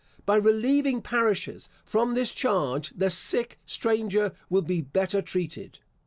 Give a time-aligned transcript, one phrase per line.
[0.25, 5.77] By relieving parishes from this charge, the sick stranger will be better treated.